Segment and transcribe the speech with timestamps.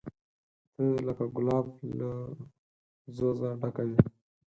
[0.73, 1.65] ته لکه ګلاب
[1.99, 2.11] له
[3.15, 3.99] ځوزه ډکه وې